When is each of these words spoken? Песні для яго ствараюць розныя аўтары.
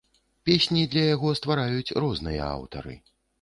Песні 0.49 0.85
для 0.95 1.03
яго 1.15 1.33
ствараюць 1.41 1.95
розныя 2.05 2.43
аўтары. 2.57 2.99